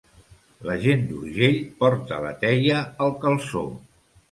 La 0.69 0.77
gent 0.85 1.03
d'Urgell 1.09 1.59
porta 1.85 2.19
la 2.25 2.33
teia 2.47 2.83
al 3.09 3.17
calçó. 3.27 3.67